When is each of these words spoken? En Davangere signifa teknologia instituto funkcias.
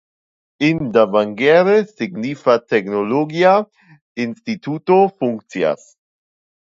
En 0.67 0.79
Davangere 0.95 1.75
signifa 1.91 2.55
teknologia 2.73 3.51
instituto 4.25 4.97
funkcias. 5.21 5.85